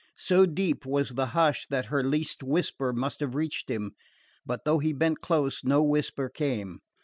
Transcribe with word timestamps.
So 0.17 0.47
deep 0.47 0.83
was 0.83 1.09
the 1.09 1.27
hush 1.27 1.67
that 1.69 1.85
her 1.93 2.03
least 2.03 2.41
whisper 2.41 2.91
must 2.91 3.19
have 3.19 3.35
reached 3.35 3.69
him; 3.69 3.91
but 4.43 4.65
though 4.65 4.79
he 4.79 4.93
bent 4.93 5.21
close 5.21 5.63
no 5.63 5.83
whisper 5.83 6.27
came. 6.27 6.79